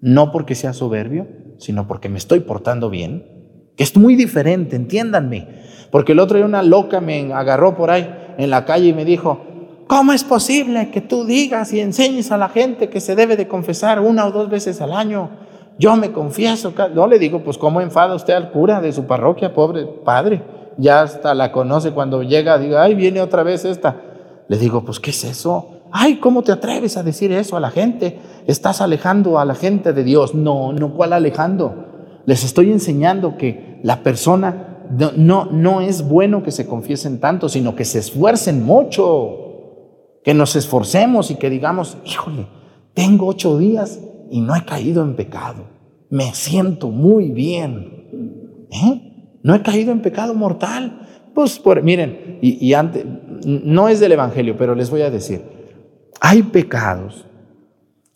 [0.00, 1.26] no porque sea soberbio,
[1.58, 3.38] sino porque me estoy portando bien
[3.78, 5.46] que es muy diferente, entiéndanme.
[5.92, 9.04] Porque el otro día una loca me agarró por ahí en la calle y me
[9.04, 9.40] dijo,
[9.86, 13.46] ¿cómo es posible que tú digas y enseñes a la gente que se debe de
[13.46, 15.30] confesar una o dos veces al año?
[15.78, 16.74] Yo me confieso.
[16.92, 20.42] No le digo, pues ¿cómo enfada usted al cura de su parroquia, pobre padre?
[20.76, 23.94] Ya hasta la conoce cuando llega, diga, ay, viene otra vez esta.
[24.48, 25.77] Le digo, pues ¿qué es eso?
[25.90, 28.18] Ay, ¿cómo te atreves a decir eso a la gente?
[28.46, 30.34] Estás alejando a la gente de Dios.
[30.34, 32.22] No, no, ¿cuál alejando?
[32.26, 37.74] Les estoy enseñando que la persona no, no es bueno que se confiesen tanto, sino
[37.74, 42.46] que se esfuercen mucho, que nos esforcemos y que digamos, híjole,
[42.94, 45.64] tengo ocho días y no he caído en pecado.
[46.10, 48.66] Me siento muy bien.
[48.70, 49.38] ¿Eh?
[49.42, 51.06] No he caído en pecado mortal.
[51.34, 53.04] Pues miren, y antes,
[53.44, 55.57] no es del Evangelio, pero les voy a decir,
[56.20, 57.26] hay pecados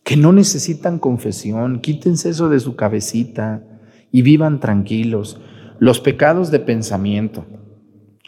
[0.05, 3.62] que no necesitan confesión, quítense eso de su cabecita
[4.11, 5.40] y vivan tranquilos.
[5.78, 7.46] Los pecados de pensamiento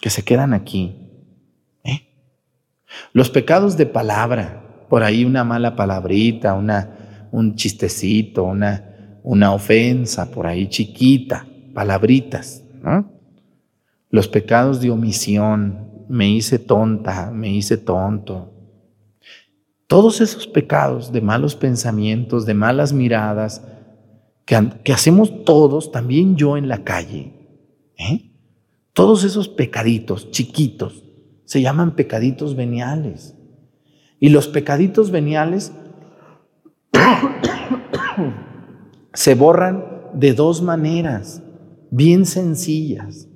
[0.01, 0.97] que se quedan aquí.
[1.85, 2.09] ¿eh?
[3.13, 10.31] Los pecados de palabra, por ahí una mala palabrita, una, un chistecito, una, una ofensa,
[10.31, 12.63] por ahí chiquita, palabritas.
[14.11, 18.54] Los pecados de omisión, me hice tonta, me hice tonto.
[19.87, 23.63] Todos esos pecados de malos pensamientos, de malas miradas,
[24.45, 27.33] que, hacemos todos, también yo en la calle.
[27.97, 28.31] ¿eh?
[28.93, 31.05] Todos esos pecaditos chiquitos
[31.45, 33.35] se llaman pecaditos veniales.
[34.21, 35.73] Y los pecaditos veniales
[39.13, 41.43] se borran de dos maneras,
[41.91, 43.29] bien sencillas.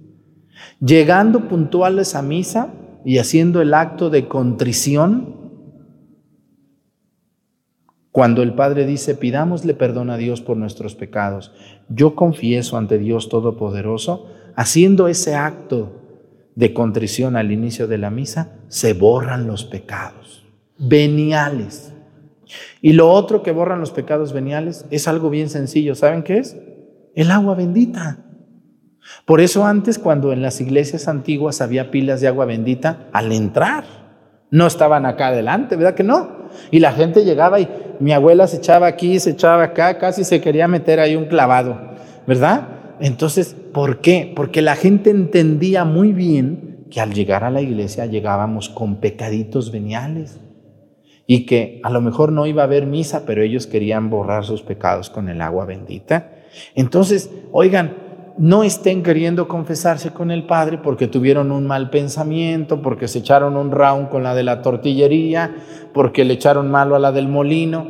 [0.80, 2.72] Llegando puntuales a misa
[3.04, 5.37] y haciendo el acto de contrición
[8.18, 11.52] cuando el Padre dice, pidámosle perdón a Dios por nuestros pecados,
[11.88, 14.26] yo confieso ante Dios Todopoderoso,
[14.56, 15.92] haciendo ese acto
[16.56, 20.44] de contrición al inicio de la misa, se borran los pecados
[20.78, 21.92] veniales.
[22.82, 25.94] Y lo otro que borran los pecados veniales es algo bien sencillo.
[25.94, 26.56] ¿Saben qué es?
[27.14, 28.18] El agua bendita.
[29.26, 33.84] Por eso antes cuando en las iglesias antiguas había pilas de agua bendita, al entrar,
[34.50, 36.48] no estaban acá adelante, ¿verdad que no?
[36.70, 37.68] Y la gente llegaba y
[38.00, 41.78] mi abuela se echaba aquí, se echaba acá, casi se quería meter ahí un clavado,
[42.26, 42.68] ¿verdad?
[43.00, 44.32] Entonces, ¿por qué?
[44.34, 49.70] Porque la gente entendía muy bien que al llegar a la iglesia llegábamos con pecaditos
[49.70, 50.40] veniales
[51.26, 54.62] y que a lo mejor no iba a haber misa, pero ellos querían borrar sus
[54.62, 56.32] pecados con el agua bendita.
[56.74, 58.07] Entonces, oigan,
[58.38, 63.56] no estén queriendo confesarse con el Padre porque tuvieron un mal pensamiento, porque se echaron
[63.56, 65.56] un round con la de la tortillería,
[65.92, 67.88] porque le echaron malo a la del molino.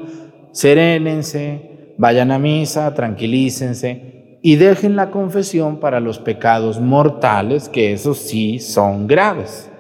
[0.53, 8.19] Serénense, vayan a misa, tranquilícense y dejen la confesión para los pecados mortales, que esos
[8.19, 9.71] sí son graves.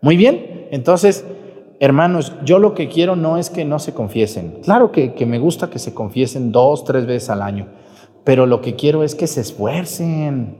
[0.00, 1.24] Muy bien, entonces,
[1.78, 4.60] hermanos, yo lo que quiero no es que no se confiesen.
[4.64, 7.68] Claro que, que me gusta que se confiesen dos, tres veces al año
[8.28, 10.58] pero lo que quiero es que se esfuercen,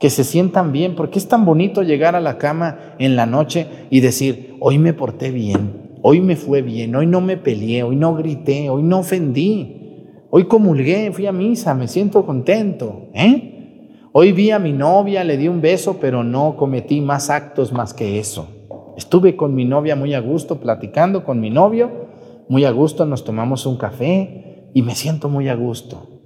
[0.00, 3.66] que se sientan bien, porque es tan bonito llegar a la cama en la noche
[3.90, 7.94] y decir, hoy me porté bien, hoy me fue bien, hoy no me peleé, hoy
[7.94, 13.10] no grité, hoy no ofendí, hoy comulgué, fui a misa, me siento contento.
[13.12, 14.08] ¿eh?
[14.12, 17.92] Hoy vi a mi novia, le di un beso, pero no cometí más actos más
[17.92, 18.48] que eso.
[18.96, 21.90] Estuve con mi novia muy a gusto, platicando con mi novio,
[22.48, 26.17] muy a gusto, nos tomamos un café y me siento muy a gusto.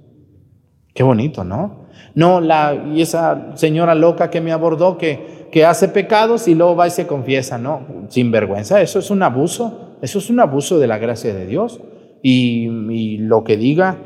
[0.93, 1.87] Qué bonito, ¿no?
[2.15, 6.75] No, la, y esa señora loca que me abordó que, que hace pecados y luego
[6.75, 10.79] va y se confiesa, no, sin vergüenza, eso es un abuso, eso es un abuso
[10.79, 11.79] de la gracia de Dios.
[12.25, 13.97] Y, y lo que diga,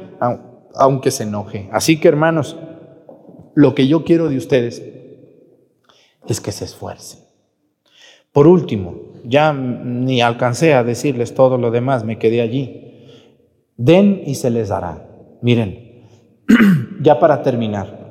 [0.74, 1.70] aunque se enoje.
[1.72, 2.58] Así que hermanos,
[3.54, 4.84] lo que yo quiero de ustedes
[6.28, 7.20] es que se esfuercen.
[8.32, 12.94] Por último, ya ni alcancé a decirles todo lo demás, me quedé allí.
[13.78, 15.08] Den y se les dará.
[15.42, 15.87] Miren,
[17.02, 18.06] ya para terminar.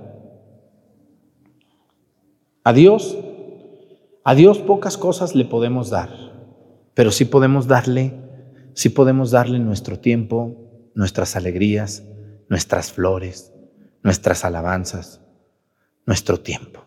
[2.65, 3.17] A Dios,
[4.25, 6.11] a Dios pocas cosas le podemos dar,
[6.95, 8.27] pero sí podemos darle
[8.77, 12.05] sí podemos darle nuestro tiempo, nuestras alegrías,
[12.51, 13.53] nuestras flores,
[14.03, 15.23] nuestras alabanzas,
[16.05, 16.85] nuestro tiempo.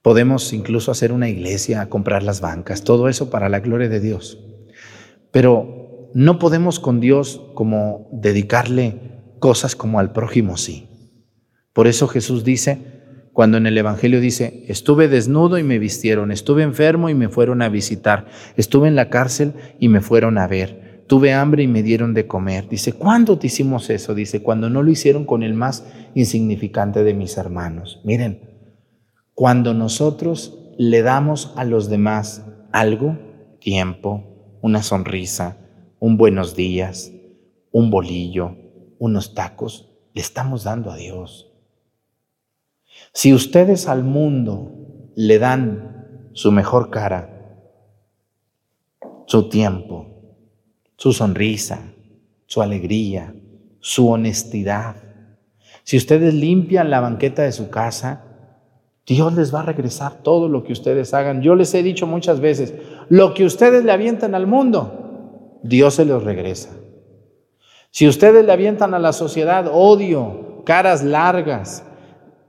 [0.00, 4.38] Podemos incluso hacer una iglesia, comprar las bancas, todo eso para la gloria de Dios.
[5.32, 10.88] Pero no podemos con Dios como dedicarle cosas como al prójimo sí.
[11.72, 13.00] Por eso Jesús dice,
[13.32, 17.62] cuando en el Evangelio dice, estuve desnudo y me vistieron, estuve enfermo y me fueron
[17.62, 18.26] a visitar,
[18.56, 22.26] estuve en la cárcel y me fueron a ver, tuve hambre y me dieron de
[22.26, 22.68] comer.
[22.68, 24.14] Dice, ¿cuándo te hicimos eso?
[24.14, 25.84] Dice, cuando no lo hicieron con el más
[26.14, 28.00] insignificante de mis hermanos.
[28.04, 28.40] Miren,
[29.34, 33.18] cuando nosotros le damos a los demás algo,
[33.60, 35.56] tiempo, una sonrisa,
[35.98, 37.12] un buenos días,
[37.72, 38.56] un bolillo,
[39.00, 41.50] unos tacos, le estamos dando a Dios.
[43.12, 47.56] Si ustedes al mundo le dan su mejor cara,
[49.26, 50.06] su tiempo,
[50.96, 51.80] su sonrisa,
[52.44, 53.34] su alegría,
[53.80, 54.96] su honestidad,
[55.82, 58.24] si ustedes limpian la banqueta de su casa,
[59.06, 61.40] Dios les va a regresar todo lo que ustedes hagan.
[61.40, 62.74] Yo les he dicho muchas veces,
[63.08, 66.70] lo que ustedes le avientan al mundo, Dios se los regresa.
[67.90, 71.84] Si ustedes le avientan a la sociedad odio, caras largas,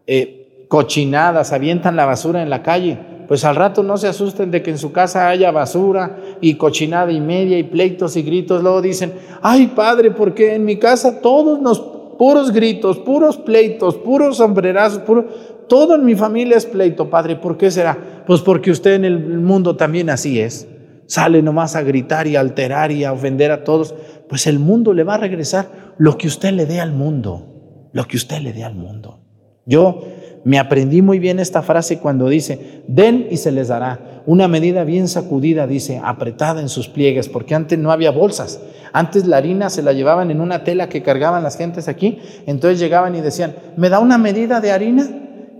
[0.06, 4.62] eh, cochinadas, avientan la basura en la calle, pues al rato no se asusten de
[4.62, 8.62] que en su casa haya basura y cochinada y media y pleitos y gritos.
[8.62, 11.80] Luego dicen, ay padre, porque en mi casa todos nos,
[12.20, 15.26] puros gritos, puros pleitos, puros sombrerazos, puro,
[15.68, 17.38] todo en mi familia es pleito, padre.
[17.38, 17.98] ¿Por qué será?
[18.28, 20.68] Pues porque usted en el mundo también así es.
[21.08, 23.96] Sale nomás a gritar y a alterar y a ofender a todos.
[24.32, 27.89] Pues el mundo le va a regresar lo que usted le dé al mundo.
[27.91, 29.19] Lo que usted le dé al mundo.
[29.65, 30.05] Yo
[30.45, 34.23] me aprendí muy bien esta frase cuando dice, den y se les dará.
[34.25, 38.61] Una medida bien sacudida, dice, apretada en sus pliegues, porque antes no había bolsas.
[38.93, 42.19] Antes la harina se la llevaban en una tela que cargaban las gentes aquí.
[42.45, 45.09] Entonces llegaban y decían, ¿me da una medida de harina?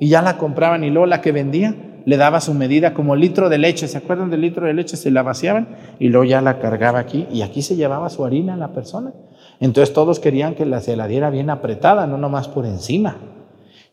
[0.02, 1.76] y ya la compraban y luego la que vendía
[2.06, 4.98] le daba su medida como litro de leche, ¿se acuerdan del litro de leche?
[4.98, 8.58] Se la vaciaban y luego ya la cargaba aquí y aquí se llevaba su harina
[8.58, 9.14] la persona.
[9.60, 13.18] Entonces todos querían que la, se la diera bien apretada, no nomás por encima.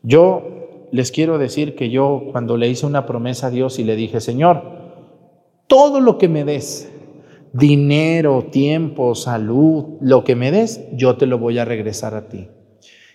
[0.03, 3.97] Yo les quiero decir que yo cuando le hice una promesa a Dios y le
[3.97, 4.63] dije, Señor,
[5.67, 6.91] todo lo que me des,
[7.53, 12.49] dinero, tiempo, salud, lo que me des, yo te lo voy a regresar a ti.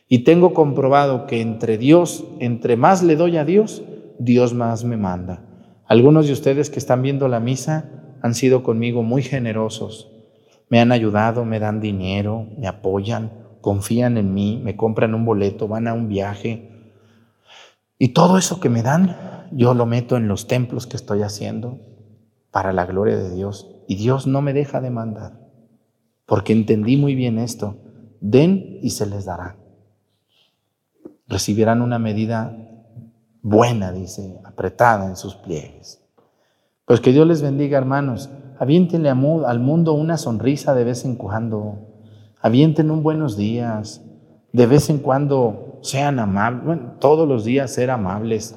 [0.08, 3.82] Y tengo comprobado que entre Dios, entre más le doy a Dios,
[4.24, 5.44] Dios más me manda.
[5.86, 7.90] Algunos de ustedes que están viendo la misa
[8.22, 10.10] han sido conmigo muy generosos.
[10.70, 15.68] Me han ayudado, me dan dinero, me apoyan, confían en mí, me compran un boleto,
[15.68, 16.70] van a un viaje.
[18.00, 21.80] Y todo eso que me dan, yo lo meto en los templos que estoy haciendo
[22.52, 23.70] para la gloria de Dios.
[23.88, 25.40] Y Dios no me deja de mandar,
[26.26, 27.78] porque entendí muy bien esto.
[28.22, 29.58] Den y se les dará
[31.28, 32.56] recibirán una medida
[33.44, 36.02] buena, dice, apretada en sus pliegues.
[36.86, 38.30] Pues que Dios les bendiga, hermanos.
[38.58, 41.78] Aviéntenle al mundo una sonrisa de vez en cuando.
[42.41, 44.02] Avienten un buenos días.
[44.52, 46.66] De vez en cuando sean amables.
[46.66, 48.56] Bueno, todos los días ser amables.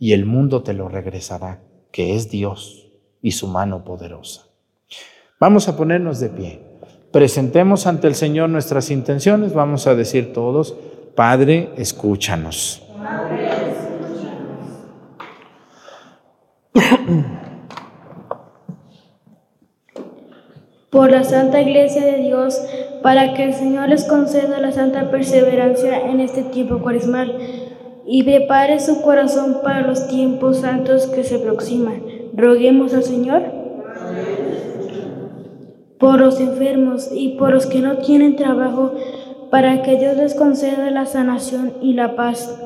[0.00, 1.60] Y el mundo te lo regresará,
[1.90, 2.88] que es Dios
[3.20, 4.42] y su mano poderosa.
[5.40, 6.60] Vamos a ponernos de pie.
[7.10, 9.54] Presentemos ante el Señor nuestras intenciones.
[9.54, 10.76] Vamos a decir todos.
[11.16, 12.84] Padre, escúchanos.
[20.90, 22.60] Por la Santa Iglesia de Dios,
[23.02, 27.36] para que el Señor les conceda la santa perseverancia en este tiempo cuaresmal
[28.06, 32.02] y prepare su corazón para los tiempos santos que se aproximan.
[32.32, 33.42] Roguemos al Señor
[35.98, 38.92] por los enfermos y por los que no tienen trabajo,
[39.50, 42.60] para que Dios les conceda la sanación y la paz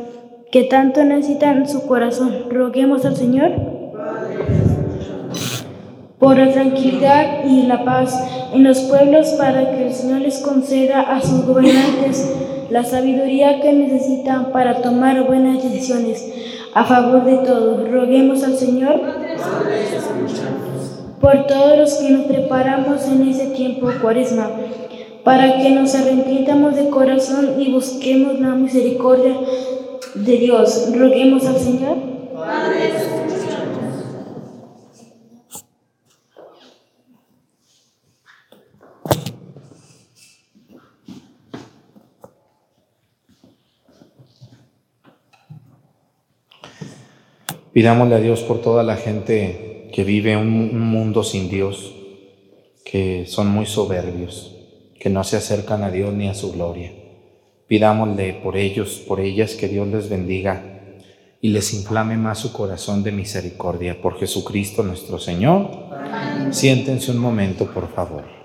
[0.51, 2.51] que tanto necesitan su corazón.
[2.51, 3.72] Roguemos al Señor
[6.23, 8.17] por la tranquilidad y la paz
[8.55, 12.33] en los pueblos para que el Señor les conceda a sus gobernantes
[12.71, 16.25] la sabiduría que necesitan para tomar buenas decisiones
[16.75, 17.91] a favor de todos.
[17.91, 19.01] Roguemos al Señor
[21.21, 24.49] por todos los que nos preparamos en ese tiempo cuaresma
[25.25, 29.35] para que nos arrepintamos de corazón y busquemos la misericordia
[30.15, 30.89] de Dios.
[30.97, 31.97] Roguemos al Señor.
[47.73, 51.95] Pidámosle a Dios por toda la gente que vive un mundo sin Dios
[52.85, 54.55] que son muy soberbios,
[55.01, 56.93] que no se acercan a Dios ni a su gloria.
[57.67, 60.99] Pidámosle por ellos, por ellas, que Dios les bendiga
[61.41, 64.03] y les inflame más su corazón de misericordia.
[64.03, 65.71] Por Jesucristo nuestro Señor.
[66.51, 68.42] Siéntense un momento, por favor.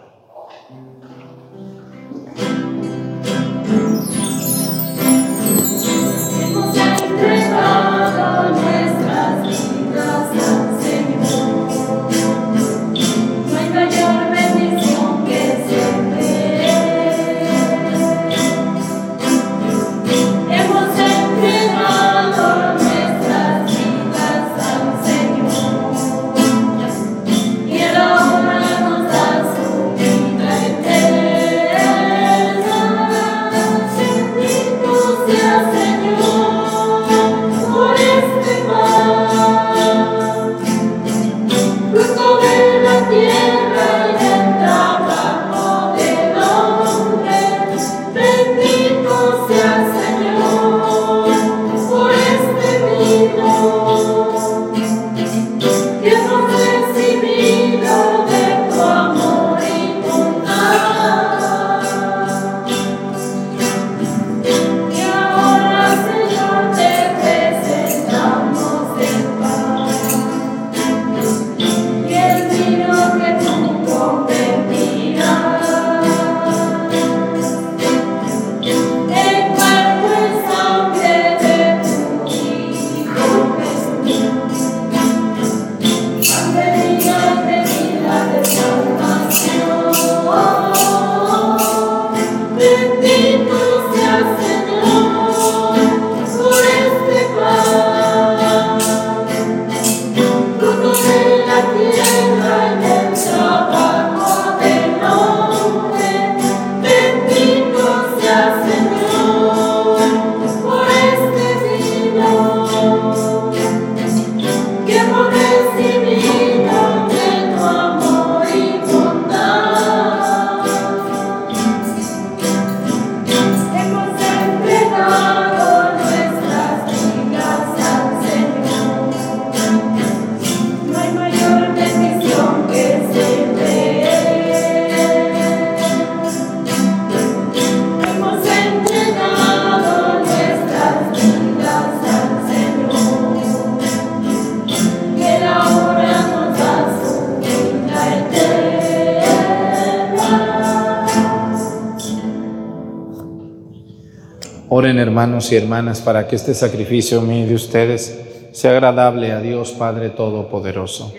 [155.27, 158.17] Hermanos y hermanas para que este sacrificio mío de ustedes
[158.53, 161.13] sea agradable a Dios Padre Todopoderoso.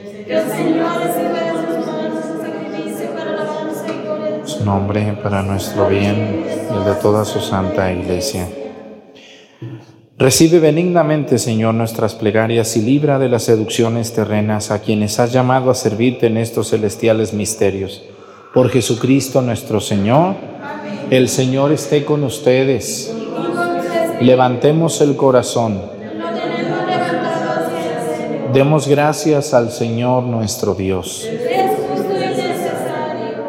[4.46, 8.48] Su nombre para nuestro bien y el de toda su santa iglesia.
[10.16, 15.70] Recibe benignamente, Señor, nuestras plegarias y libra de las seducciones terrenas a quienes has llamado
[15.70, 18.02] a servirte en estos celestiales misterios.
[18.54, 20.34] Por Jesucristo nuestro Señor,
[21.10, 23.17] el Señor esté con ustedes.
[24.20, 25.80] Levantemos el corazón.
[28.52, 31.28] Demos gracias al Señor nuestro Dios.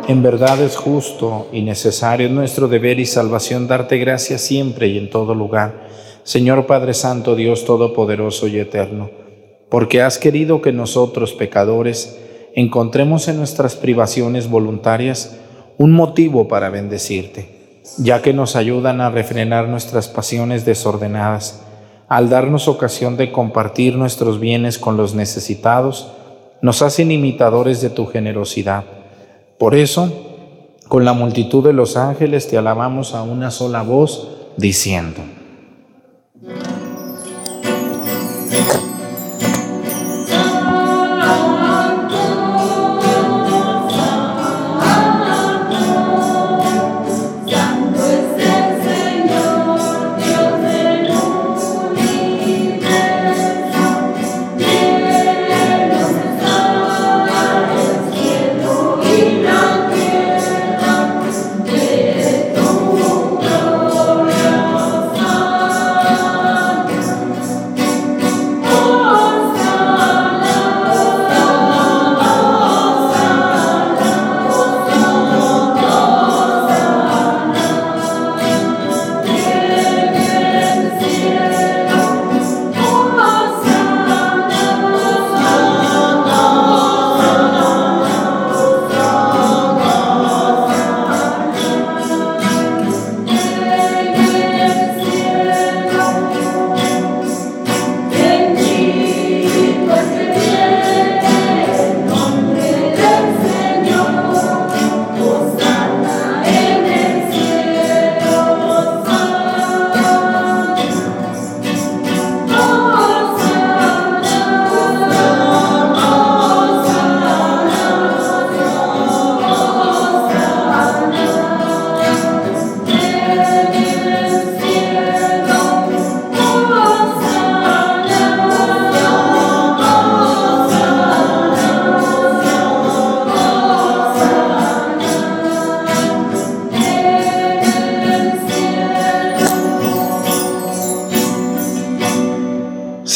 [0.08, 4.98] En verdad es justo y necesario, es nuestro deber y salvación darte gracias siempre y
[5.00, 5.88] en todo lugar,
[6.24, 9.10] Señor Padre Santo, Dios Todopoderoso y Eterno,
[9.70, 12.20] porque has querido que nosotros, pecadores,
[12.56, 15.38] encontremos en nuestras privaciones voluntarias
[15.78, 17.59] un motivo para bendecirte,
[17.98, 21.62] ya que nos ayudan a refrenar nuestras pasiones desordenadas,
[22.08, 26.12] al darnos ocasión de compartir nuestros bienes con los necesitados,
[26.62, 28.84] nos hacen imitadores de tu generosidad.
[29.58, 30.12] Por eso,
[30.88, 35.22] con la multitud de los ángeles te alabamos a una sola voz, diciendo,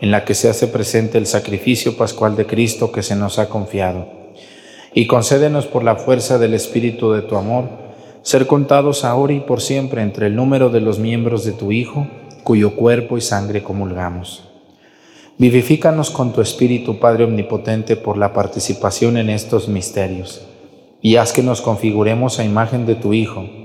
[0.00, 3.48] en la que se hace presente el sacrificio pascual de Cristo que se nos ha
[3.48, 4.08] confiado.
[4.94, 7.68] Y concédenos por la fuerza del Espíritu de tu amor,
[8.22, 12.06] ser contados ahora y por siempre entre el número de los miembros de tu Hijo,
[12.44, 14.48] cuyo cuerpo y sangre comulgamos.
[15.38, 20.46] Vivifícanos con tu Espíritu, Padre Omnipotente, por la participación en estos misterios,
[21.00, 23.59] y haz que nos configuremos a imagen de tu Hijo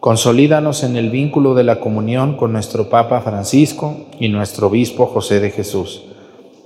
[0.00, 5.40] Consolídanos en el vínculo de la comunión con nuestro Papa Francisco y nuestro Obispo José
[5.40, 6.04] de Jesús,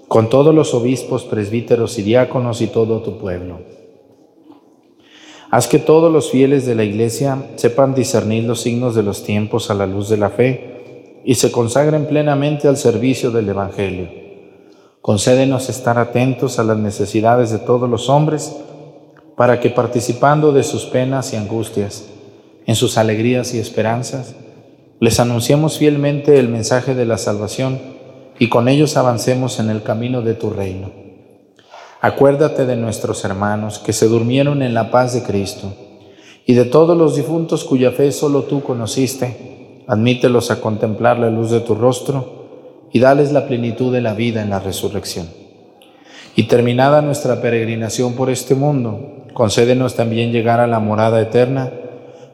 [0.08, 3.60] con todos los obispos, presbíteros y diáconos y todo tu pueblo.
[5.50, 9.70] Haz que todos los fieles de la Iglesia sepan discernir los signos de los tiempos
[9.70, 14.08] a la luz de la fe y se consagren plenamente al servicio del Evangelio.
[15.00, 18.56] Concédenos estar atentos a las necesidades de todos los hombres,
[19.36, 22.04] para que participando de sus penas y angustias,
[22.70, 24.36] en sus alegrías y esperanzas,
[25.00, 27.80] les anunciemos fielmente el mensaje de la salvación
[28.38, 30.92] y con ellos avancemos en el camino de tu reino.
[32.00, 35.74] Acuérdate de nuestros hermanos que se durmieron en la paz de Cristo
[36.46, 39.82] y de todos los difuntos cuya fe solo tú conociste.
[39.88, 44.42] Admítelos a contemplar la luz de tu rostro y dales la plenitud de la vida
[44.42, 45.28] en la resurrección.
[46.36, 51.72] Y terminada nuestra peregrinación por este mundo, concédenos también llegar a la morada eterna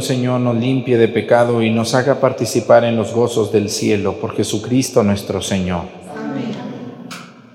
[0.00, 4.34] Señor, nos limpie de pecado y nos haga participar en los gozos del cielo por
[4.36, 5.82] Jesucristo nuestro Señor.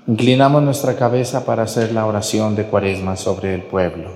[0.06, 4.10] Inclinamos nuestra cabeza para hacer la oración de cuaresma sobre el pueblo.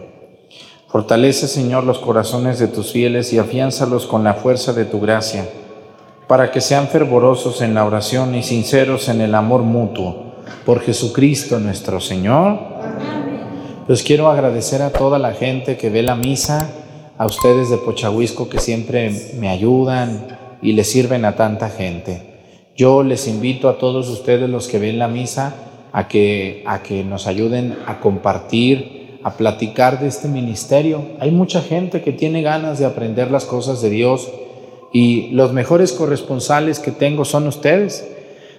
[0.88, 5.48] Fortalece, Señor, los corazones de tus fieles y afiánzalos con la fuerza de tu gracia,
[6.26, 10.34] para que sean fervorosos en la oración y sinceros en el amor mutuo.
[10.64, 12.58] Por Jesucristo nuestro Señor.
[13.86, 16.70] Pues quiero agradecer a toda la gente que ve la misa,
[17.16, 22.34] a ustedes de Pochahuisco que siempre me ayudan y le sirven a tanta gente.
[22.76, 25.54] Yo les invito a todos ustedes los que ven la misa
[25.92, 31.02] a que, a que nos ayuden a compartir, a platicar de este ministerio.
[31.20, 34.28] Hay mucha gente que tiene ganas de aprender las cosas de Dios
[34.92, 38.08] y los mejores corresponsales que tengo son ustedes,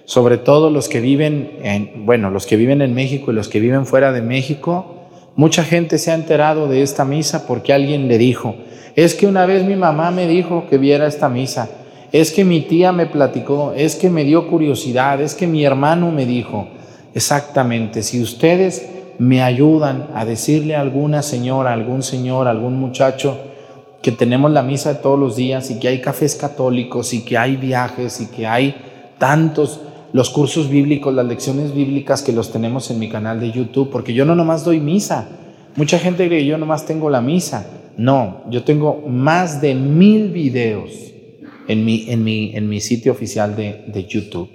[0.06, 3.60] sobre todo los que viven en, bueno, los que viven en México y los que
[3.60, 4.95] viven fuera de México.
[5.36, 8.56] Mucha gente se ha enterado de esta misa porque alguien le dijo,
[8.94, 11.68] es que una vez mi mamá me dijo que viera esta misa,
[12.10, 16.10] es que mi tía me platicó, es que me dio curiosidad, es que mi hermano
[16.10, 16.68] me dijo.
[17.14, 23.38] Exactamente, si ustedes me ayudan a decirle a alguna señora, algún señor, algún muchacho
[24.00, 27.56] que tenemos la misa todos los días y que hay cafés católicos y que hay
[27.56, 28.74] viajes y que hay
[29.18, 29.80] tantos
[30.16, 34.14] los cursos bíblicos, las lecciones bíblicas que los tenemos en mi canal de YouTube, porque
[34.14, 35.28] yo no nomás doy misa.
[35.74, 37.66] Mucha gente cree que yo nomás tengo la misa.
[37.98, 40.90] No, yo tengo más de mil videos
[41.68, 44.48] en mi, en mi, en mi sitio oficial de, de YouTube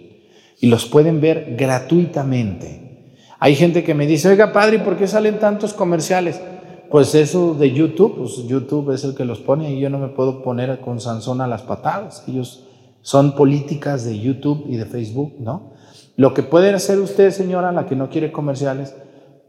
[0.60, 3.12] y los pueden ver gratuitamente.
[3.38, 6.42] Hay gente que me dice, oiga padre, ¿por qué salen tantos comerciales?
[6.90, 10.08] Pues eso de YouTube, pues YouTube es el que los pone y yo no me
[10.08, 12.24] puedo poner con Sansón a las patadas.
[12.28, 12.64] Ellos
[13.02, 15.74] son políticas de YouTube y de Facebook, ¿no?
[16.16, 18.96] Lo que puede hacer usted, señora, la que no quiere comerciales,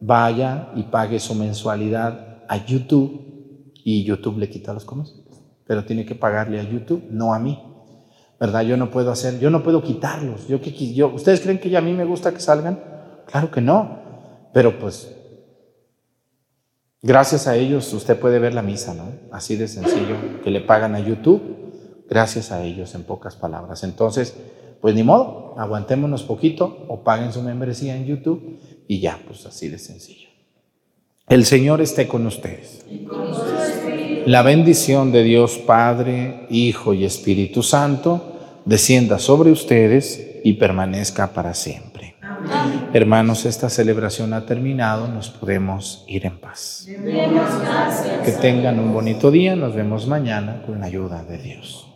[0.01, 5.27] vaya y pague su mensualidad a YouTube y YouTube le quita los comerciales.
[5.67, 7.59] Pero tiene que pagarle a YouTube, no a mí.
[8.43, 8.63] ¿verdad?
[8.63, 10.49] Yo no puedo hacer, yo no puedo quitarlos.
[10.49, 10.59] Yo,
[11.15, 12.83] ¿Ustedes creen que a mí me gusta que salgan?
[13.25, 14.01] Claro que no.
[14.53, 15.15] Pero pues,
[17.01, 19.13] gracias a ellos usted puede ver la misa, ¿no?
[19.31, 21.52] Así de sencillo, que le pagan a YouTube,
[22.13, 23.85] gracias a ellos, en pocas palabras.
[23.85, 24.37] Entonces,
[24.83, 29.69] pues ni modo, aguantémonos poquito o paguen su membresía en YouTube y ya, pues así
[29.69, 30.29] de sencillo.
[31.29, 32.85] El Señor esté con ustedes.
[34.27, 41.55] La bendición de Dios Padre, Hijo y Espíritu Santo descienda sobre ustedes y permanezca para
[41.55, 42.17] siempre.
[42.93, 46.87] Hermanos, esta celebración ha terminado, nos podemos ir en paz.
[46.87, 51.92] Que tengan un bonito día, nos vemos mañana con la ayuda de Dios.